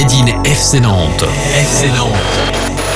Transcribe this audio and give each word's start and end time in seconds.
Made 0.00 0.12
in 0.12 0.42
FC 0.44 0.80
Nantes. 0.80 1.24
FC 1.54 1.88
Nantes. 1.88 2.14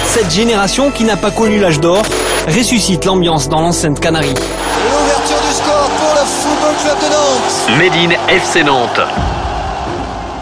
Cette 0.06 0.30
génération 0.30 0.90
qui 0.90 1.04
n'a 1.04 1.18
pas 1.18 1.30
connu 1.30 1.58
l'âge 1.58 1.78
d'or 1.78 2.02
ressuscite 2.48 3.04
l'ambiance 3.04 3.46
dans 3.50 3.60
l'enceinte 3.60 4.00
Canarie. 4.00 4.32
L'ouverture 4.32 5.36
du 5.46 5.54
score 5.54 5.90
pour 5.98 6.14
le 6.14 6.24
Football 6.24 6.74
Club 6.82 6.98
de 6.98 7.12
Nantes. 7.12 7.78
Made 7.78 7.94
in 7.94 8.34
FC 8.34 8.64
Nantes. 8.64 9.00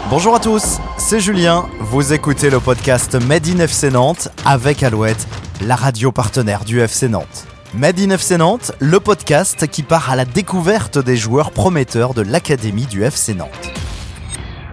Bonjour 0.09 0.35
à 0.35 0.39
tous, 0.39 0.79
c'est 0.97 1.19
Julien. 1.19 1.65
Vous 1.81 2.13
écoutez 2.13 2.49
le 2.49 2.61
podcast 2.61 3.15
Made 3.15 3.45
in 3.49 3.59
FC 3.59 3.91
Nantes 3.91 4.29
avec 4.45 4.83
Alouette, 4.83 5.27
la 5.65 5.75
radio 5.75 6.13
partenaire 6.13 6.63
du 6.63 6.79
FC 6.79 7.09
Nantes. 7.09 7.45
Made 7.73 7.99
in 7.99 8.11
FC 8.11 8.37
Nantes, 8.37 8.71
le 8.79 9.01
podcast 9.01 9.67
qui 9.67 9.83
part 9.83 10.09
à 10.09 10.15
la 10.15 10.23
découverte 10.23 10.97
des 10.97 11.17
joueurs 11.17 11.51
prometteurs 11.51 12.13
de 12.13 12.21
l'académie 12.21 12.85
du 12.85 13.03
FC 13.03 13.33
Nantes. 13.33 13.82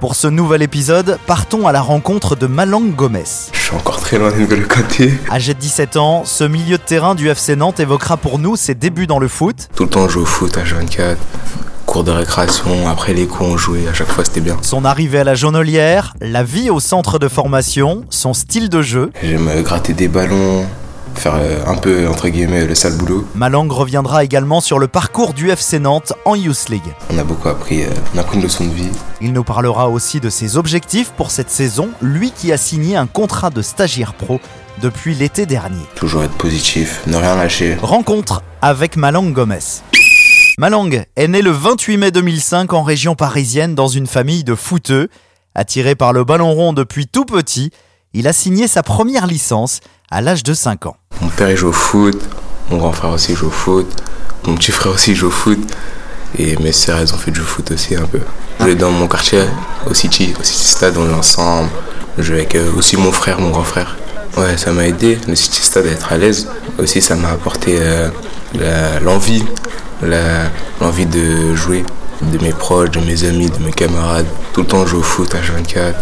Pour 0.00 0.14
ce 0.14 0.28
nouvel 0.28 0.62
épisode, 0.62 1.18
partons 1.26 1.66
à 1.66 1.72
la 1.72 1.82
rencontre 1.82 2.34
de 2.34 2.46
Malang 2.46 2.86
Gomez. 2.96 3.22
Je 3.52 3.58
suis 3.58 3.74
encore 3.74 4.00
très 4.00 4.16
loin 4.18 4.30
de 4.32 4.54
le 4.54 4.66
côté. 4.66 5.12
Âgé 5.30 5.52
de 5.52 5.58
17 5.58 5.98
ans, 5.98 6.22
ce 6.24 6.42
milieu 6.42 6.78
de 6.78 6.82
terrain 6.82 7.14
du 7.14 7.28
FC 7.28 7.54
Nantes 7.54 7.80
évoquera 7.80 8.16
pour 8.16 8.38
nous 8.38 8.56
ses 8.56 8.74
débuts 8.74 9.06
dans 9.06 9.18
le 9.18 9.28
foot, 9.28 9.68
Tout 9.76 9.82
le 9.84 9.90
temps, 9.90 10.08
je 10.08 10.14
joue 10.14 10.22
au 10.22 10.24
foot 10.24 10.56
à 10.56 10.62
24 10.62 11.18
cours 11.84 12.04
de 12.04 12.12
récréation, 12.12 12.88
après 12.88 13.12
les 13.12 13.26
cours, 13.26 13.48
on 13.48 13.56
jouait, 13.56 13.88
à 13.88 13.92
chaque 13.92 14.06
fois 14.12 14.24
c'était 14.24 14.40
bien. 14.40 14.56
son 14.62 14.84
arrivée 14.84 15.18
à 15.18 15.24
la 15.24 15.34
jaunelière, 15.34 16.14
la 16.20 16.44
vie 16.44 16.70
au 16.70 16.78
centre 16.78 17.18
de 17.18 17.26
formation, 17.26 18.04
son 18.10 18.32
style 18.32 18.68
de 18.68 18.80
jeu. 18.80 19.10
J'aime 19.24 19.50
gratter 19.64 19.92
des 19.92 20.06
ballons, 20.06 20.64
faire 21.20 21.34
euh, 21.34 21.62
un 21.66 21.76
peu, 21.76 22.08
entre 22.08 22.28
guillemets, 22.28 22.66
le 22.66 22.74
sale 22.74 22.96
boulot. 22.96 23.26
Malang 23.34 23.68
reviendra 23.70 24.24
également 24.24 24.62
sur 24.62 24.78
le 24.78 24.88
parcours 24.88 25.34
du 25.34 25.50
FC 25.50 25.78
Nantes 25.78 26.14
en 26.24 26.34
Youth 26.34 26.70
League. 26.70 26.94
On 27.12 27.18
a 27.18 27.24
beaucoup 27.24 27.48
appris, 27.48 27.82
euh, 27.82 27.88
on 28.14 28.18
a 28.18 28.22
pris 28.22 28.38
une 28.38 28.42
leçon 28.42 28.64
de 28.64 28.72
vie. 28.72 28.88
Il 29.20 29.34
nous 29.34 29.44
parlera 29.44 29.90
aussi 29.90 30.18
de 30.18 30.30
ses 30.30 30.56
objectifs 30.56 31.10
pour 31.10 31.30
cette 31.30 31.50
saison, 31.50 31.90
lui 32.00 32.30
qui 32.30 32.52
a 32.52 32.56
signé 32.56 32.96
un 32.96 33.06
contrat 33.06 33.50
de 33.50 33.60
stagiaire 33.60 34.14
pro 34.14 34.40
depuis 34.80 35.14
l'été 35.14 35.44
dernier. 35.44 35.82
Toujours 35.94 36.24
être 36.24 36.36
positif, 36.38 37.02
ne 37.06 37.16
rien 37.16 37.36
lâcher. 37.36 37.76
Rencontre 37.82 38.42
avec 38.62 38.96
Malang 38.96 39.30
Gomez. 39.30 39.82
Malang 40.56 41.04
est 41.16 41.28
né 41.28 41.42
le 41.42 41.50
28 41.50 41.98
mai 41.98 42.10
2005 42.12 42.72
en 42.72 42.82
région 42.82 43.14
parisienne 43.14 43.74
dans 43.74 43.88
une 43.88 44.06
famille 44.06 44.42
de 44.42 44.54
footeux. 44.54 45.08
Attiré 45.54 45.94
par 45.94 46.14
le 46.14 46.24
ballon 46.24 46.52
rond 46.52 46.72
depuis 46.72 47.06
tout 47.06 47.26
petit, 47.26 47.72
il 48.14 48.26
a 48.26 48.32
signé 48.32 48.68
sa 48.68 48.82
première 48.82 49.26
licence 49.26 49.80
à 50.10 50.20
l'âge 50.20 50.42
de 50.42 50.54
5 50.54 50.86
ans. 50.86 50.96
Mon 51.20 51.28
père 51.28 51.50
il 51.50 51.56
joue 51.56 51.68
au 51.68 51.72
foot, 51.72 52.20
mon 52.70 52.78
grand 52.78 52.92
frère 52.92 53.12
aussi 53.12 53.34
joue 53.34 53.46
au 53.46 53.50
foot, 53.50 53.86
mon 54.46 54.54
petit 54.56 54.72
frère 54.72 54.92
aussi 54.92 55.14
joue 55.14 55.28
au 55.28 55.30
foot. 55.30 55.58
Et 56.38 56.56
mes 56.58 56.70
sœurs, 56.72 56.98
elles 56.98 57.12
ont 57.12 57.18
fait 57.18 57.32
du 57.32 57.40
foot 57.40 57.72
aussi 57.72 57.96
un 57.96 58.04
peu. 58.04 58.20
Je 58.60 58.64
jouais 58.64 58.74
dans 58.76 58.92
mon 58.92 59.08
quartier, 59.08 59.42
au 59.88 59.94
City, 59.94 60.32
au 60.38 60.44
City 60.44 60.68
Stade, 60.68 60.96
on 60.96 61.04
jouait 61.04 61.14
ensemble. 61.14 61.68
Je 62.18 62.22
jouais 62.22 62.36
avec 62.38 62.54
euh, 62.54 62.72
aussi 62.76 62.96
mon 62.96 63.10
frère, 63.10 63.40
mon 63.40 63.50
grand 63.50 63.64
frère. 63.64 63.96
Ouais, 64.36 64.56
ça 64.56 64.72
m'a 64.72 64.86
aidé, 64.86 65.18
le 65.26 65.34
City 65.34 65.60
Stade, 65.60 65.86
à 65.86 65.90
être 65.90 66.12
à 66.12 66.18
l'aise. 66.18 66.48
Aussi, 66.78 67.02
ça 67.02 67.16
m'a 67.16 67.30
apporté 67.30 67.78
euh, 67.80 68.08
l'envie, 69.00 69.44
l'envie 70.80 71.06
de 71.06 71.54
jouer, 71.56 71.84
de 72.22 72.38
mes 72.38 72.52
proches, 72.52 72.90
de 72.90 73.00
mes 73.00 73.24
amis, 73.24 73.50
de 73.50 73.58
mes 73.58 73.72
camarades. 73.72 74.26
Tout 74.52 74.62
le 74.62 74.66
temps, 74.66 74.84
je 74.84 74.90
jouais 74.90 75.00
au 75.00 75.02
foot 75.02 75.34
à 75.34 75.40
24 75.40 75.98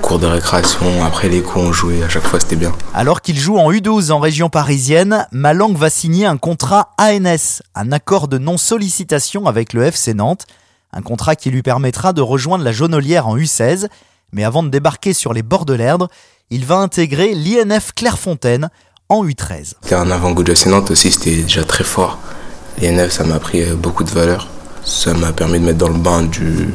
cours 0.00 0.18
de 0.18 0.26
récréation, 0.26 1.04
après 1.04 1.28
les 1.28 1.42
cours, 1.42 1.62
on 1.62 1.72
jouait, 1.72 2.02
à 2.02 2.08
chaque 2.08 2.26
fois, 2.26 2.40
c'était 2.40 2.56
bien. 2.56 2.72
Alors 2.94 3.20
qu'il 3.20 3.38
joue 3.38 3.58
en 3.58 3.70
U12 3.70 4.10
en 4.10 4.20
région 4.20 4.48
parisienne, 4.48 5.26
Malang 5.32 5.74
va 5.74 5.90
signer 5.90 6.24
un 6.24 6.38
contrat 6.38 6.94
ANS, 6.98 7.62
un 7.74 7.92
accord 7.92 8.28
de 8.28 8.38
non-sollicitation 8.38 9.46
avec 9.46 9.72
le 9.72 9.82
FC 9.82 10.14
Nantes, 10.14 10.46
un 10.92 11.02
contrat 11.02 11.36
qui 11.36 11.50
lui 11.50 11.62
permettra 11.62 12.12
de 12.12 12.22
rejoindre 12.22 12.64
la 12.64 12.72
jaunelière 12.72 13.26
en 13.26 13.36
U16, 13.36 13.88
mais 14.32 14.44
avant 14.44 14.62
de 14.62 14.68
débarquer 14.68 15.12
sur 15.12 15.34
les 15.34 15.42
bords 15.42 15.66
de 15.66 15.74
l'Erdre, 15.74 16.08
il 16.50 16.64
va 16.64 16.76
intégrer 16.76 17.34
l'INF 17.34 17.92
Clairefontaine 17.92 18.70
en 19.08 19.24
U13. 19.26 19.74
C'était 19.82 19.94
un 19.94 20.10
avant-goût 20.10 20.42
de 20.42 20.52
la 20.52 20.70
Nantes 20.70 20.90
aussi, 20.90 21.10
c'était 21.10 21.42
déjà 21.42 21.64
très 21.64 21.84
fort. 21.84 22.18
9, 22.80 23.10
ça 23.10 23.24
m'a 23.24 23.34
appris 23.34 23.62
euh, 23.62 23.74
beaucoup 23.74 24.04
de 24.04 24.10
valeur. 24.10 24.48
Ça 24.88 25.12
m'a 25.12 25.32
permis 25.32 25.60
de 25.60 25.66
mettre 25.66 25.76
dans 25.76 25.90
le 25.90 25.98
bain 25.98 26.22
du, 26.22 26.70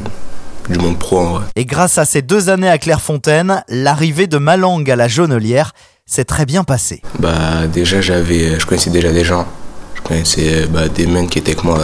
du 0.70 0.78
monde 0.78 1.00
pro 1.00 1.18
en 1.18 1.32
vrai. 1.32 1.44
Et 1.56 1.64
grâce 1.64 1.98
à 1.98 2.04
ces 2.04 2.22
deux 2.22 2.48
années 2.48 2.68
à 2.68 2.78
Clairefontaine, 2.78 3.64
l'arrivée 3.68 4.28
de 4.28 4.38
Malang 4.38 4.88
à 4.88 4.94
la 4.94 5.08
jaunelière 5.08 5.72
s'est 6.06 6.24
très 6.24 6.46
bien 6.46 6.62
passée. 6.62 7.02
Bah, 7.18 7.66
déjà, 7.66 8.00
j'avais, 8.00 8.60
je 8.60 8.66
connaissais 8.66 8.90
déjà 8.90 9.10
des 9.12 9.24
gens. 9.24 9.48
Je 9.96 10.02
connaissais 10.02 10.66
bah, 10.68 10.88
des 10.88 11.08
mecs 11.08 11.28
qui 11.28 11.40
étaient 11.40 11.50
avec 11.50 11.64
moi 11.64 11.80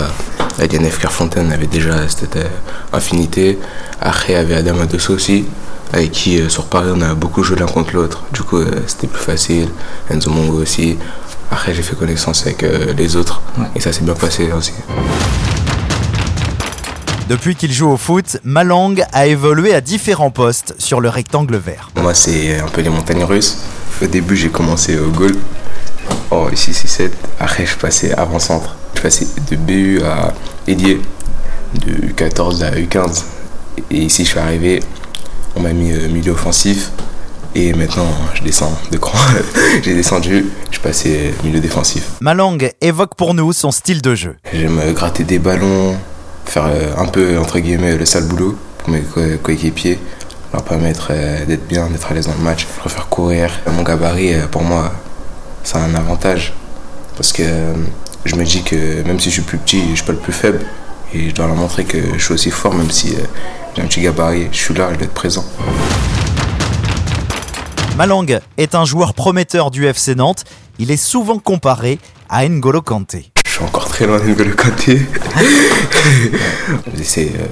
à 0.57 0.67
l'INF 0.67 1.01
Clairefontaine, 1.01 1.51
avait 1.51 1.67
déjà 1.67 2.07
cette 2.09 2.37
euh, 2.37 2.49
affinité. 2.93 3.59
Après, 4.01 4.35
il 4.35 4.37
y 4.37 4.39
avait 4.39 4.55
Adam 4.55 4.79
Adosso 4.81 5.13
aussi, 5.13 5.47
avec 5.93 6.13
qui 6.13 6.41
euh, 6.41 6.49
sur 6.49 6.67
Paris 6.67 6.91
on 6.95 7.01
a 7.01 7.15
beaucoup 7.15 7.43
joué 7.43 7.59
l'un 7.59 7.67
contre 7.67 7.93
l'autre. 7.97 8.23
Du 8.33 8.43
coup, 8.43 8.59
euh, 8.59 8.71
c'était 8.87 9.09
plus 9.09 9.23
facile. 9.23 9.69
Enzo 10.09 10.31
Mongo 10.31 10.63
aussi. 10.63 10.97
Après, 11.51 11.75
j'ai 11.75 11.83
fait 11.83 11.97
connaissance 11.97 12.47
avec 12.47 12.63
euh, 12.63 12.93
les 12.97 13.17
autres 13.17 13.43
et 13.75 13.81
ça 13.81 13.93
s'est 13.93 14.03
bien 14.03 14.15
passé 14.15 14.53
aussi. 14.53 14.73
Depuis 17.31 17.55
qu'il 17.55 17.73
joue 17.73 17.89
au 17.89 17.97
foot, 17.97 18.39
Malang 18.43 18.97
a 19.13 19.29
évolué 19.29 19.73
à 19.73 19.81
différents 19.81 20.33
postes 20.33 20.75
sur 20.79 21.01
le 21.01 21.09
rectangle 21.09 21.59
vert. 21.59 21.89
Moi, 21.95 22.13
c'est 22.13 22.59
un 22.59 22.67
peu 22.67 22.81
les 22.81 22.89
montagnes 22.89 23.23
russes. 23.23 23.59
Au 24.03 24.07
début, 24.07 24.35
j'ai 24.35 24.49
commencé 24.49 24.99
au 24.99 25.11
goal. 25.11 25.37
Oh, 26.33 26.49
ici, 26.53 26.75
c'est 26.75 26.89
7. 26.89 27.17
Après, 27.39 27.67
je 27.67 27.77
passais 27.77 28.13
avant-centre. 28.19 28.75
Je 28.97 29.03
passais 29.03 29.29
de 29.49 29.55
BU 29.55 30.03
à 30.03 30.35
ailier, 30.67 31.01
de 31.75 32.09
U14 32.09 32.65
à 32.65 32.73
U15. 32.73 33.23
Et 33.93 33.99
ici, 33.99 34.25
je 34.25 34.31
suis 34.31 34.41
arrivé, 34.41 34.83
on 35.55 35.61
m'a 35.61 35.73
mis 35.73 35.93
euh, 35.93 36.09
milieu 36.09 36.33
offensif. 36.33 36.91
Et 37.55 37.73
maintenant, 37.75 38.11
je 38.35 38.43
descends 38.43 38.77
de 38.91 38.99
cran. 38.99 39.17
j'ai 39.85 39.95
descendu, 39.95 40.47
je 40.67 40.73
suis 40.73 40.83
passé 40.83 41.33
milieu 41.45 41.61
défensif. 41.61 42.09
Malang 42.21 42.59
évoque 42.81 43.15
pour 43.15 43.35
nous 43.35 43.53
son 43.53 43.71
style 43.71 44.03
de 44.03 44.17
jeu. 44.17 44.37
J'aime 44.53 44.81
euh, 44.81 44.93
gratter 44.93 45.23
des 45.23 45.39
ballons, 45.39 45.97
faire 46.51 46.67
euh, 46.67 46.93
un 46.97 47.07
peu, 47.07 47.39
entre 47.39 47.59
guillemets, 47.61 47.97
le 47.97 48.05
sale 48.05 48.25
boulot 48.27 48.57
pour 48.79 48.91
mes 48.91 49.03
co- 49.03 49.21
coéquipiers, 49.43 49.99
leur 50.53 50.63
permettre 50.65 51.09
euh, 51.11 51.45
d'être 51.47 51.67
bien, 51.69 51.89
d'être 51.89 52.11
à 52.11 52.15
l'aise 52.15 52.27
dans 52.27 52.35
le 52.35 52.41
match. 52.43 52.67
Je 52.75 52.81
préfère 52.81 53.09
courir. 53.09 53.51
Mon 53.73 53.83
gabarit, 53.83 54.35
euh, 54.35 54.47
pour 54.49 54.63
moi, 54.63 54.93
c'est 55.63 55.77
un 55.79 55.95
avantage. 55.95 56.53
Parce 57.17 57.33
que 57.33 57.43
je 58.25 58.35
me 58.35 58.45
dis 58.45 58.63
que 58.63 59.03
même 59.03 59.21
si 59.21 59.29
je 59.31 59.35
suis 59.35 59.43
plus 59.43 59.59
petit, 59.59 59.83
je 59.91 59.97
suis 59.97 60.05
pas 60.05 60.13
le 60.13 60.19
plus 60.19 60.33
faible. 60.33 60.61
Et 61.13 61.29
je 61.31 61.35
dois 61.35 61.47
leur 61.47 61.57
montrer 61.57 61.85
que 61.85 61.99
je 62.19 62.25
suis 62.25 62.35
aussi 62.35 62.51
fort, 62.51 62.73
même 62.75 62.91
si 62.91 63.15
j'ai 63.77 63.83
un 63.83 63.87
petit 63.87 64.01
gabarit. 64.01 64.49
Je 64.53 64.57
suis 64.59 64.75
là, 64.75 64.89
je 64.93 64.97
dois 64.97 65.05
être 65.05 65.15
présent. 65.15 65.45
Malang 67.97 68.27
est 68.57 68.75
un 68.75 68.85
joueur 68.85 69.15
prometteur 69.15 69.71
du 69.71 69.87
FC 69.87 70.15
Nantes. 70.15 70.45
Il 70.79 70.91
est 70.91 70.97
souvent 70.97 71.39
comparé 71.39 71.99
à 72.31 72.49
N'Golo 72.49 72.81
Kanté. 72.81 73.30
Très 74.01 74.07
loin 74.07 74.19
de 74.19 74.45
le 74.45 74.55
côté. 74.55 74.99
J'essaie 76.97 77.33
euh, 77.39 77.47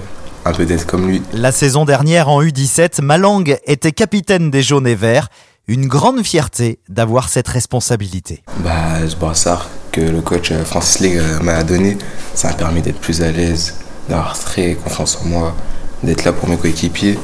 un 0.47 0.53
peu 0.53 0.65
d'être 0.65 0.87
comme 0.87 1.07
lui. 1.07 1.21
La 1.35 1.53
saison 1.53 1.85
dernière 1.85 2.31
en 2.31 2.43
U17, 2.43 3.03
Malang 3.03 3.45
était 3.67 3.93
capitaine 3.93 4.51
des 4.51 4.63
jaunes 4.63 4.87
et 4.87 4.95
verts. 4.95 5.29
Une 5.67 5.87
grande 5.87 6.23
fierté 6.23 6.79
d'avoir 6.89 7.29
cette 7.29 7.49
responsabilité. 7.49 8.43
Bah, 8.65 9.07
ce 9.07 9.15
brassard 9.15 9.69
que 9.93 10.01
le 10.01 10.23
coach 10.23 10.51
euh, 10.51 10.65
Francis 10.65 11.01
League 11.01 11.19
euh, 11.19 11.39
m'a 11.41 11.63
donné, 11.65 11.99
ça 12.33 12.49
m'a 12.49 12.55
permis 12.55 12.81
d'être 12.81 12.99
plus 12.99 13.21
à 13.21 13.31
l'aise, 13.31 13.75
d'avoir 14.09 14.39
très 14.39 14.73
confiance 14.73 15.19
en 15.23 15.29
moi, 15.29 15.55
d'être 16.03 16.25
là 16.25 16.33
pour 16.33 16.49
mes 16.49 16.57
coéquipiers. 16.57 17.19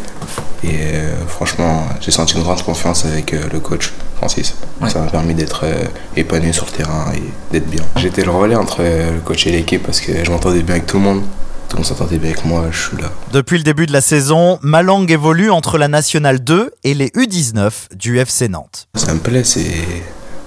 Et 0.65 0.95
euh, 0.95 1.27
franchement, 1.27 1.87
j'ai 2.01 2.11
senti 2.11 2.37
une 2.37 2.43
grande 2.43 2.63
confiance 2.63 3.05
avec 3.05 3.35
euh, 3.35 3.43
le 3.53 3.61
coach 3.61 3.93
Francis. 4.17 4.55
Ça 4.89 5.01
m'a 5.01 5.11
permis 5.11 5.35
d'être 5.35 5.63
euh, 5.65 5.85
épanoui 6.17 6.53
sur 6.53 6.67
le 6.67 6.71
terrain 6.73 7.07
et 7.15 7.23
d'être 7.53 7.69
bien. 7.69 7.83
J'étais 7.97 8.23
le 8.25 8.31
relais 8.31 8.55
entre 8.57 8.79
euh, 8.81 9.15
le 9.15 9.21
coach 9.21 9.47
et 9.47 9.51
l'équipe 9.53 9.83
parce 9.83 10.01
que 10.01 10.25
je 10.25 10.31
m'entendais 10.31 10.63
bien 10.63 10.77
avec 10.77 10.87
tout 10.87 10.99
le 10.99 11.05
monde. 11.05 11.23
Tout 11.69 11.77
le 11.77 11.83
monde 11.83 11.87
s'entendait 11.87 12.19
bien 12.19 12.31
avec 12.31 12.45
moi, 12.45 12.65
je 12.71 12.89
suis 12.89 12.97
là. 12.99 13.11
Depuis 13.33 13.57
le 13.57 13.65
début 13.65 13.87
de 13.87 13.93
la 13.93 14.01
saison, 14.01 14.59
Malang 14.63 15.11
évolue 15.11 15.51
entre 15.51 15.79
la 15.79 15.89
Nationale 15.89 16.43
2 16.43 16.73
et 16.85 16.95
les 16.95 17.09
U19 17.09 17.97
du 17.97 18.19
FC 18.19 18.49
Nantes. 18.49 18.87
Ça 18.95 19.13
me 19.15 19.19
plaît, 19.21 19.45
c'est, 19.45 19.65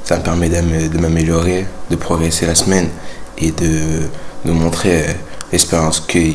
ça 0.04 0.18
me 0.18 0.24
permet 0.24 0.50
de 0.50 0.98
m'améliorer, 1.00 1.66
de 1.90 1.96
progresser 1.96 2.46
la 2.46 2.56
semaine 2.56 2.90
et 3.38 3.52
de, 3.52 4.04
de 4.46 4.52
montrer 4.52 5.02
euh, 5.02 5.14
l'expérience 5.52 6.00
que, 6.00 6.34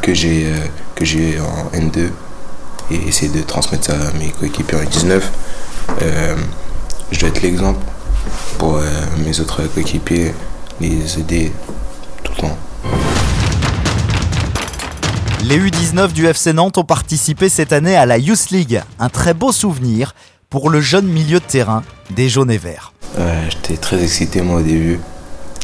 que 0.00 0.14
j'ai 0.14 0.46
que 0.94 1.04
j'ai 1.04 1.34
eu 1.36 1.40
en 1.40 1.76
N2 1.76 2.10
et 2.90 3.08
essayer 3.08 3.30
de 3.32 3.42
transmettre 3.42 3.86
ça 3.86 3.94
à 3.94 4.12
mes 4.18 4.30
coéquipiers 4.30 4.78
en 4.78 4.82
N19. 4.82 5.20
Euh, 6.02 6.36
je 7.12 7.20
dois 7.20 7.28
être 7.28 7.42
l'exemple 7.42 7.80
pour 8.58 8.76
euh, 8.76 8.82
mes 9.24 9.38
autres 9.40 9.62
coéquipiers, 9.68 10.34
les 10.80 11.18
aider 11.18 11.52
tout 12.24 12.32
le 12.36 12.40
temps. 12.42 12.58
Les 15.44 15.58
U19 15.58 16.12
du 16.12 16.26
FC 16.26 16.52
Nantes 16.52 16.78
ont 16.78 16.84
participé 16.84 17.48
cette 17.48 17.72
année 17.72 17.96
à 17.96 18.06
la 18.06 18.18
Youth 18.18 18.50
League, 18.50 18.82
un 18.98 19.08
très 19.08 19.34
beau 19.34 19.52
souvenir 19.52 20.14
pour 20.50 20.70
le 20.70 20.80
jeune 20.80 21.06
milieu 21.06 21.40
de 21.40 21.44
terrain 21.44 21.82
des 22.10 22.28
jaunes 22.28 22.50
et 22.50 22.58
verts. 22.58 22.92
J'étais 23.48 23.76
très 23.76 24.02
excité 24.02 24.40
moi 24.40 24.60
au 24.60 24.62
début. 24.62 24.98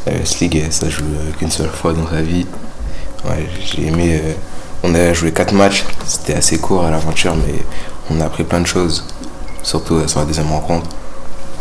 Euh, 0.09 0.25
ce 0.25 0.41
league, 0.41 0.65
ça 0.71 0.89
joue 0.89 1.03
euh, 1.03 1.33
qu'une 1.39 1.51
seule 1.51 1.69
fois 1.69 1.93
dans 1.93 2.09
sa 2.09 2.23
vie. 2.23 2.47
Ouais, 3.25 3.47
j'ai 3.65 3.89
aimé 3.89 4.21
euh, 4.23 4.33
On 4.83 4.95
a 4.95 5.13
joué 5.13 5.33
4 5.33 5.53
matchs, 5.53 5.85
c'était 6.07 6.35
assez 6.35 6.59
court 6.59 6.85
à 6.85 6.91
l'aventure, 6.91 7.35
mais 7.35 7.55
on 8.11 8.21
a 8.21 8.27
appris 8.27 8.45
plein 8.45 8.61
de 8.61 8.67
choses, 8.67 9.05
surtout 9.63 10.07
sur 10.07 10.21
la 10.21 10.27
deuxième 10.27 10.51
rencontre. 10.51 10.89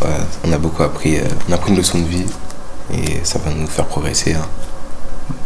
Ouais, 0.01 0.09
on 0.45 0.51
a 0.53 0.57
beaucoup 0.57 0.83
appris, 0.83 1.17
euh, 1.17 1.23
on 1.49 1.53
a 1.53 1.57
pris 1.57 1.71
une 1.71 1.77
leçon 1.77 1.99
de 1.99 2.05
vie 2.05 2.25
et 2.93 3.19
ça 3.23 3.39
va 3.39 3.51
nous 3.51 3.67
faire 3.67 3.85
progresser. 3.85 4.33
hein. 4.33 4.45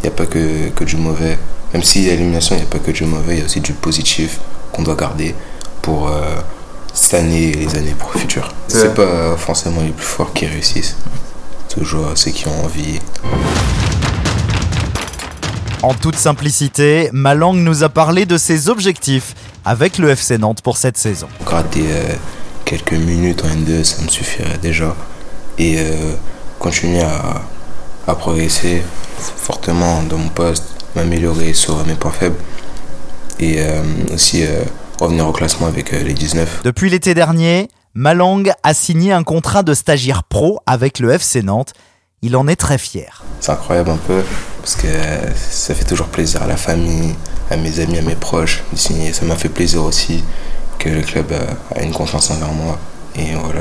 Il 0.02 0.08
n'y 0.08 0.08
a 0.08 0.16
pas 0.16 0.26
que, 0.26 0.68
que 0.70 0.84
du 0.84 0.96
mauvais. 0.96 1.38
Même 1.72 1.82
si 1.82 2.06
à 2.08 2.12
l'élimination, 2.12 2.54
il 2.54 2.58
n'y 2.58 2.64
a 2.64 2.68
pas 2.68 2.78
que 2.78 2.90
du 2.90 3.04
mauvais, 3.04 3.34
il 3.36 3.38
y 3.38 3.42
a 3.42 3.46
aussi 3.46 3.60
du 3.60 3.72
positif 3.72 4.38
qu'on 4.72 4.82
doit 4.82 4.94
garder 4.94 5.34
pour 5.80 6.08
euh, 6.08 6.20
cette 6.92 7.14
année 7.14 7.48
et 7.50 7.54
les 7.54 7.74
années 7.76 7.94
pour 7.98 8.10
le 8.14 8.20
futur. 8.20 8.48
C'est 8.68 8.94
pas 8.94 9.36
forcément 9.38 9.80
les 9.80 9.90
plus 9.90 10.04
forts 10.04 10.32
qui 10.34 10.46
réussissent. 10.46 10.96
Toujours 11.74 12.12
ceux 12.14 12.30
qui 12.30 12.46
ont 12.46 12.64
envie. 12.64 12.98
En 15.82 15.94
toute 15.94 16.16
simplicité, 16.16 17.08
Malang 17.12 17.54
nous 17.56 17.82
a 17.82 17.88
parlé 17.88 18.24
de 18.26 18.36
ses 18.38 18.68
objectifs 18.68 19.34
avec 19.64 19.98
le 19.98 20.10
FC 20.10 20.38
Nantes 20.38 20.60
pour 20.62 20.76
cette 20.76 20.96
saison. 20.98 21.28
Gratter 21.44 21.84
euh, 21.88 22.14
quelques 22.72 22.92
minutes 22.92 23.44
en 23.44 23.48
N2, 23.48 23.84
ça 23.84 24.02
me 24.02 24.08
suffirait 24.08 24.56
déjà. 24.56 24.96
Et 25.58 25.76
euh, 25.78 26.14
continuer 26.58 27.02
à, 27.02 27.42
à 28.06 28.14
progresser 28.14 28.82
fortement 29.18 30.02
dans 30.04 30.16
mon 30.16 30.30
poste, 30.30 30.64
m'améliorer 30.96 31.52
sur 31.52 31.84
mes 31.86 31.94
points 31.94 32.10
faibles. 32.10 32.38
Et 33.38 33.56
euh, 33.58 33.82
aussi 34.14 34.44
euh, 34.44 34.62
revenir 34.98 35.26
au 35.26 35.32
classement 35.32 35.66
avec 35.66 35.92
euh, 35.92 36.02
les 36.02 36.14
19. 36.14 36.62
Depuis 36.64 36.88
l'été 36.88 37.12
dernier, 37.12 37.68
Malang 37.94 38.44
a 38.62 38.72
signé 38.72 39.12
un 39.12 39.22
contrat 39.22 39.62
de 39.62 39.74
stagiaire 39.74 40.24
pro 40.24 40.60
avec 40.64 40.98
le 40.98 41.10
FC 41.10 41.42
Nantes. 41.42 41.74
Il 42.22 42.36
en 42.36 42.48
est 42.48 42.56
très 42.56 42.78
fier. 42.78 43.22
C'est 43.40 43.52
incroyable 43.52 43.90
un 43.90 43.96
peu 43.96 44.22
parce 44.60 44.76
que 44.76 44.86
ça 45.36 45.74
fait 45.74 45.84
toujours 45.84 46.06
plaisir 46.06 46.42
à 46.42 46.46
la 46.46 46.56
famille, 46.56 47.16
à 47.50 47.56
mes 47.56 47.80
amis, 47.80 47.98
à 47.98 48.02
mes 48.02 48.14
proches 48.14 48.62
de 48.72 48.78
signer. 48.78 49.12
Ça 49.12 49.26
m'a 49.26 49.34
fait 49.34 49.48
plaisir 49.48 49.82
aussi 49.82 50.22
que 50.82 50.88
le 50.88 51.02
club 51.02 51.30
euh, 51.30 51.46
a 51.76 51.82
une 51.82 51.92
confiance 51.92 52.30
envers 52.30 52.52
moi. 52.52 52.76
Et 53.14 53.34
voilà, 53.34 53.60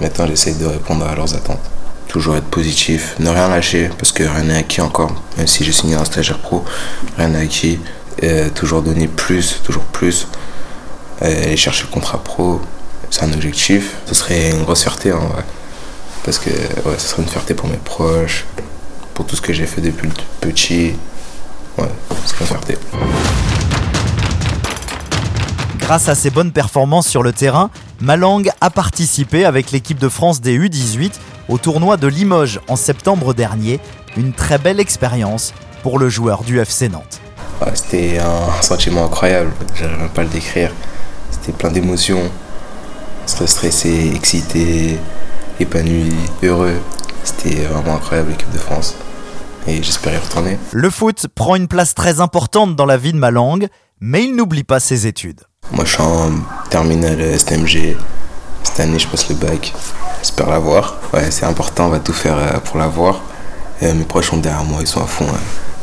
maintenant 0.00 0.26
j'essaie 0.26 0.54
de 0.54 0.64
répondre 0.64 1.06
à 1.06 1.14
leurs 1.14 1.34
attentes. 1.34 1.60
Toujours 2.08 2.36
être 2.36 2.46
positif, 2.46 3.16
ne 3.18 3.28
rien 3.28 3.48
lâcher 3.48 3.90
parce 3.98 4.12
que 4.12 4.22
rien 4.22 4.44
n'est 4.44 4.56
acquis 4.56 4.80
encore. 4.80 5.12
Même 5.36 5.46
si 5.46 5.64
j'ai 5.64 5.72
signé 5.72 5.96
un 5.96 6.04
stagiaire 6.04 6.38
pro, 6.38 6.64
rien 7.18 7.28
n'est 7.28 7.42
acquis. 7.42 7.78
Euh, 8.22 8.48
toujours 8.50 8.80
donner 8.80 9.08
plus, 9.08 9.60
toujours 9.62 9.82
plus. 9.84 10.28
Aller 11.20 11.56
chercher 11.56 11.84
le 11.84 11.90
contrat 11.92 12.22
pro, 12.22 12.60
c'est 13.10 13.24
un 13.24 13.32
objectif. 13.32 13.96
Ce 14.06 14.14
serait 14.14 14.50
une 14.50 14.62
grosse 14.62 14.82
fierté 14.82 15.12
en 15.12 15.26
vrai. 15.26 15.44
Parce 16.24 16.38
que 16.38 16.50
ce 16.98 17.08
serait 17.08 17.22
une 17.22 17.28
fierté 17.28 17.54
pour 17.54 17.68
mes 17.68 17.76
proches, 17.76 18.46
pour 19.12 19.26
tout 19.26 19.36
ce 19.36 19.42
que 19.42 19.52
j'ai 19.52 19.66
fait 19.66 19.80
depuis 19.80 20.08
le 20.08 20.14
petit. 20.40 20.94
Ouais, 21.76 21.88
ce 22.24 22.30
serait 22.30 22.40
une 22.44 22.46
fierté. 22.46 22.78
Grâce 25.84 26.08
à 26.08 26.14
ses 26.14 26.30
bonnes 26.30 26.50
performances 26.50 27.06
sur 27.06 27.22
le 27.22 27.34
terrain, 27.34 27.68
Malang 28.00 28.42
a 28.62 28.70
participé 28.70 29.44
avec 29.44 29.70
l'équipe 29.70 29.98
de 29.98 30.08
France 30.08 30.40
des 30.40 30.58
U18 30.58 31.12
au 31.50 31.58
tournoi 31.58 31.98
de 31.98 32.06
Limoges 32.06 32.58
en 32.68 32.76
septembre 32.76 33.34
dernier. 33.34 33.80
Une 34.16 34.32
très 34.32 34.56
belle 34.56 34.80
expérience 34.80 35.52
pour 35.82 35.98
le 35.98 36.08
joueur 36.08 36.42
du 36.42 36.58
FC 36.58 36.88
Nantes. 36.88 37.20
Ouais, 37.60 37.72
c'était 37.74 38.18
un 38.18 38.62
sentiment 38.62 39.04
incroyable, 39.04 39.52
j'arrive 39.74 39.98
même 39.98 40.08
pas 40.08 40.22
le 40.22 40.30
décrire. 40.30 40.72
C'était 41.30 41.52
plein 41.52 41.70
d'émotions. 41.70 42.30
Stressé, 43.26 44.10
excité, 44.16 44.98
épanoui, 45.60 46.14
heureux. 46.42 46.80
C'était 47.24 47.56
vraiment 47.66 47.96
incroyable 47.96 48.30
l'équipe 48.30 48.50
de 48.52 48.58
France. 48.58 48.96
Et 49.66 49.82
j'espère 49.82 50.14
y 50.14 50.16
retourner. 50.16 50.58
Le 50.72 50.88
foot 50.88 51.26
prend 51.34 51.56
une 51.56 51.68
place 51.68 51.94
très 51.94 52.22
importante 52.22 52.74
dans 52.74 52.86
la 52.86 52.96
vie 52.96 53.12
de 53.12 53.18
Malang, 53.18 53.66
mais 54.00 54.24
il 54.24 54.34
n'oublie 54.34 54.64
pas 54.64 54.80
ses 54.80 55.06
études. 55.06 55.42
Moi 55.72 55.84
je 55.84 55.92
suis 55.92 56.02
en 56.02 56.30
terminale 56.70 57.38
STMG. 57.38 57.96
Cette 58.62 58.80
année 58.80 58.98
je 58.98 59.08
passe 59.08 59.28
le 59.28 59.34
bac. 59.34 59.72
J'espère 60.20 60.48
l'avoir. 60.50 60.96
Ouais, 61.12 61.30
c'est 61.30 61.44
important, 61.46 61.86
on 61.86 61.90
va 61.90 61.98
tout 62.00 62.12
faire 62.12 62.36
euh, 62.38 62.58
pour 62.64 62.78
l'avoir. 62.78 63.20
Euh, 63.82 63.92
mes 63.94 64.04
proches 64.04 64.30
sont 64.30 64.38
derrière 64.38 64.64
moi, 64.64 64.78
ils 64.80 64.86
sont 64.86 65.02
à 65.02 65.06
fond 65.06 65.26
euh, 65.26 65.36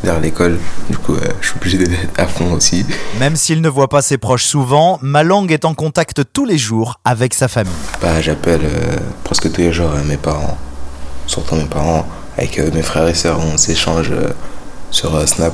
derrière 0.04 0.22
l'école. 0.22 0.60
Du 0.90 0.98
coup, 0.98 1.14
euh, 1.14 1.20
je 1.42 1.48
suis 1.50 1.58
obligé 1.58 1.78
d'être 1.78 2.20
à 2.20 2.26
fond 2.26 2.52
aussi. 2.54 2.86
Même 3.20 3.36
s'il 3.36 3.62
ne 3.62 3.70
voit 3.70 3.88
pas 3.90 4.02
ses 4.02 4.18
proches 4.18 4.46
souvent, 4.46 4.98
Malang 5.02 5.46
est 5.52 5.66
en 5.66 5.74
contact 5.76 6.22
tous 6.34 6.46
les 6.46 6.58
jours 6.58 7.00
avec 7.06 7.34
sa 7.34 7.48
famille. 7.48 7.72
Bah, 8.02 8.20
j'appelle 8.22 8.62
euh, 8.64 8.98
presque 9.24 9.52
tous 9.52 9.62
les 9.62 9.74
jours 9.74 9.92
euh, 9.94 10.04
mes 10.04 10.18
parents, 10.18 10.58
surtout 11.28 11.56
mes 11.56 11.66
parents, 11.66 12.08
avec 12.38 12.58
euh, 12.60 12.72
mes 12.74 12.82
frères 12.82 13.08
et 13.08 13.14
sœurs, 13.14 13.40
on 13.40 13.58
s'échange 13.58 14.10
euh, 14.12 14.30
sur 14.90 15.14
euh, 15.16 15.26
Snap. 15.28 15.54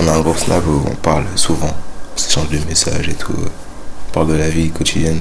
On 0.00 0.08
a 0.08 0.12
un 0.12 0.20
groupe 0.20 0.38
Snap 0.38 0.66
où 0.66 0.82
on 0.90 0.94
parle 0.96 1.24
souvent, 1.36 1.72
on 2.16 2.18
s'échange 2.18 2.48
des 2.48 2.60
messages 2.60 3.08
et 3.08 3.14
tout, 3.14 3.32
euh, 3.32 3.48
on 4.08 4.12
parle 4.12 4.28
de 4.28 4.34
la 4.34 4.48
vie 4.48 4.70
quotidienne. 4.70 5.20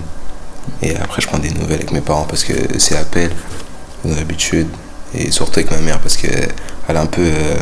Et 0.82 0.96
après, 0.96 1.22
je 1.22 1.28
prends 1.28 1.38
des 1.38 1.52
nouvelles 1.52 1.76
avec 1.76 1.92
mes 1.92 2.02
parents 2.02 2.26
parce 2.26 2.44
que 2.44 2.54
c'est 2.80 2.98
appel, 2.98 3.32
nos 4.04 4.18
habitudes, 4.18 4.70
et 5.14 5.32
surtout 5.32 5.60
avec 5.60 5.72
ma 5.72 5.78
mère 5.78 6.00
parce 6.00 6.18
qu'elle 6.18 6.50
a 6.88 7.02
un 7.02 7.06
peu, 7.06 7.22
euh, 7.22 7.58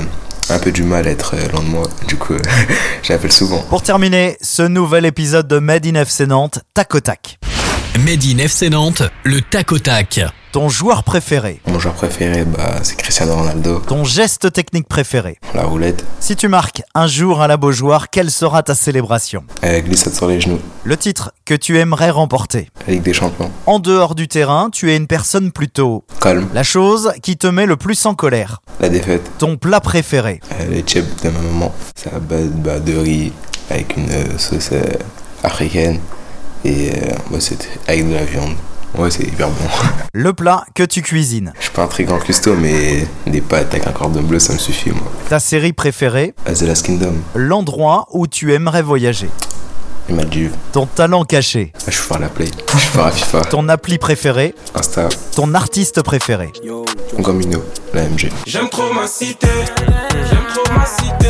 un 0.50 0.60
peu 0.60 0.72
du 0.72 0.84
mal 0.84 1.08
à 1.08 1.12
être 1.12 1.36
euh, 1.36 1.48
loin 1.52 1.62
de 1.62 1.68
moi. 1.68 1.84
Du 2.08 2.16
coup, 2.18 2.36
j'appelle 3.04 3.32
souvent. 3.32 3.62
Pour 3.64 3.82
terminer, 3.82 4.38
ce 4.42 4.64
nouvel 4.64 5.06
épisode 5.06 5.48
de 5.48 5.60
Made 5.60 5.86
in 5.86 5.96
FC 5.96 6.26
Nantes, 6.26 6.60
tac 6.74 6.94
au 6.96 7.00
tac. 7.00 7.40
Made 8.00 8.24
in 8.26 8.40
FC 8.40 8.70
Nantes, 8.70 9.04
le 9.24 9.40
tac 9.42 9.72
au 9.72 9.78
tac. 9.80 10.20
Ton 10.52 10.68
joueur 10.70 11.04
préféré, 11.04 11.62
Mon 11.68 11.80
joueur 11.80 11.94
préféré, 11.96 12.44
bah, 12.46 12.76
c'est 12.84 12.96
Cristiano 12.96 13.36
Ronaldo, 13.36 13.80
ton 13.80 14.04
geste 14.04 14.52
technique 14.52 14.88
préféré. 14.88 15.38
la 15.56 15.64
roulette, 15.64 16.04
Si 16.20 16.36
tu 16.36 16.48
marques 16.48 16.82
un 16.96 17.08
jour 17.08 17.42
à 17.42 17.48
la 17.48 17.58
Beaujoire, 17.58 18.10
quelle 18.10 18.30
sera 18.32 18.62
ta 18.64 18.76
célébration? 18.76 19.44
Euh, 19.64 19.80
glissade 19.82 20.14
sur 20.14 20.28
les 20.28 20.42
genoux, 20.42 20.60
Le 20.84 20.98
titre 20.98 21.32
que 21.46 21.54
tu 21.56 21.78
aimerais 21.80 22.10
remporter. 22.12 22.70
la 22.88 22.94
Ligue 22.94 23.04
des 23.04 23.14
Champions, 23.14 23.50
En 23.68 23.80
dehors 23.80 24.14
du 24.16 24.28
terrain, 24.28 24.70
tu 24.72 24.92
es 24.92 24.96
une 24.98 25.08
personne 25.08 25.52
plutôt. 25.52 26.04
calme, 26.22 26.48
La 26.54 26.64
chose 26.64 27.14
qui 27.24 27.38
te 27.38 27.48
met 27.48 27.66
le 27.68 27.76
plus 27.78 28.06
en 28.06 28.14
colère. 28.16 28.62
la 28.80 28.90
défaite. 28.90 29.24
Ton 29.40 29.56
plat 29.58 29.80
préféré. 29.82 30.40
Euh, 30.60 30.66
les 30.70 30.82
chips 30.82 31.24
de 31.24 31.30
ma 31.30 31.40
maman. 31.40 31.74
C'est 31.96 32.14
à 32.14 32.20
base 32.20 32.50
bah, 32.50 32.80
de 32.80 32.96
riz 32.96 33.32
avec 33.72 33.98
une 33.98 34.10
euh, 34.12 34.38
sauce 34.38 34.70
euh, 34.72 34.82
africaine 35.44 36.00
et 36.66 36.92
euh, 36.92 36.96
ouais, 37.32 37.40
c'est 37.40 37.68
avec 37.88 38.08
de 38.10 38.14
la 38.14 38.24
viande. 38.26 38.54
Ouais, 38.98 39.10
c'est 39.10 39.24
hyper 39.24 39.48
bon. 39.50 39.66
Le 40.14 40.34
plat 40.34 40.66
que 40.76 40.84
tu 40.84 41.02
cuisines. 41.02 41.52
Je 41.58 41.64
suis 41.64 41.72
pas 41.74 41.84
un 41.84 41.88
très 41.88 42.04
grand 42.04 42.20
cuistot, 42.20 42.56
mais 42.56 43.08
des 43.26 43.42
pâtes 43.42 43.74
avec 43.74 43.88
un 43.88 43.92
cordon 43.92 44.22
bleu, 44.22 44.38
ça 44.40 44.54
me 44.54 44.60
suffit, 44.60 44.92
moi. 44.92 45.12
Ta 45.30 45.40
série 45.40 45.74
préférée. 45.74 46.36
Ah, 46.46 46.54
The 46.54 46.62
Last 46.62 46.86
Kingdom, 46.86 47.16
L'endroit 47.34 48.06
où 48.12 48.28
tu 48.28 48.54
aimerais 48.54 48.84
voyager. 48.84 49.30
les 50.10 50.14
Maldives. 50.14 50.52
Ton 50.74 50.86
talent 50.86 51.24
caché. 51.24 51.72
Ah, 51.76 51.80
je 51.88 51.92
suis 51.92 52.02
fort 52.04 52.18
à 52.18 52.20
la 52.20 52.30
play. 52.30 52.46
Je 52.74 52.78
suis 52.78 52.90
fort 52.90 53.08
à 53.08 53.12
FIFA. 53.12 53.42
Ton 53.46 53.68
appli 53.68 53.98
préférée. 53.98 54.54
Insta, 54.76 55.10
Ton 55.36 55.56
artiste 55.56 56.04
préféré. 56.04 56.52
Gambino, 57.18 57.64
la 57.96 58.04
MG. 58.04 58.30
J'aime 58.46 58.70
trop 58.70 58.94
ma 58.94 59.08
cité, 59.08 59.48
j'aime 60.30 60.46
trop 60.54 60.72
ma 60.78 60.86
cité. 60.86 61.30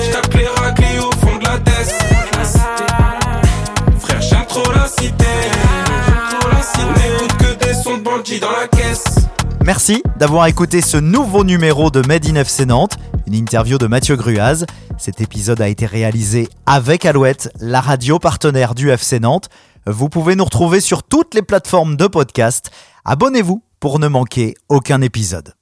Merci 9.66 10.02
d'avoir 10.18 10.48
écouté 10.48 10.82
ce 10.82 10.98
nouveau 10.98 11.44
numéro 11.44 11.90
de 11.90 12.06
Made 12.08 12.26
in 12.26 12.36
FC 12.36 12.66
Nantes, 12.66 12.98
une 13.28 13.34
interview 13.34 13.78
de 13.78 13.88
Mathieu 13.88 14.16
Gruaz. 14.16 14.66
Cet 14.98 15.20
épisode 15.20 15.60
a 15.60 15.68
été 15.68 15.86
réalisé 15.86 16.48
avec 16.66 17.06
Alouette, 17.06 17.50
la 17.60 17.82
radio 17.82 18.20
partenaire 18.20 18.76
du 18.76 18.90
FC 18.92 19.20
Nantes. 19.20 19.50
Vous 19.86 20.08
pouvez 20.08 20.36
nous 20.36 20.46
retrouver 20.46 20.80
sur 20.80 21.04
toutes 21.04 21.34
les 21.34 21.42
plateformes 21.42 21.98
de 21.98 22.08
podcast. 22.08 22.72
Abonnez-vous 23.04 23.62
pour 23.82 24.00
ne 24.00 24.08
manquer 24.08 24.54
aucun 24.70 25.02
épisode. 25.02 25.54